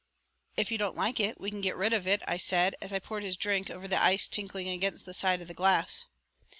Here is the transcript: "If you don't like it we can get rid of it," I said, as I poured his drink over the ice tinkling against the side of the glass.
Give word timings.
"If 0.57 0.71
you 0.71 0.79
don't 0.79 0.95
like 0.95 1.19
it 1.19 1.39
we 1.39 1.51
can 1.51 1.61
get 1.61 1.75
rid 1.75 1.93
of 1.93 2.07
it," 2.07 2.23
I 2.27 2.37
said, 2.37 2.73
as 2.81 2.91
I 2.91 2.97
poured 2.97 3.21
his 3.21 3.37
drink 3.37 3.69
over 3.69 3.87
the 3.87 4.01
ice 4.01 4.27
tinkling 4.27 4.67
against 4.67 5.05
the 5.05 5.13
side 5.13 5.41
of 5.41 5.47
the 5.47 5.53
glass. 5.53 6.05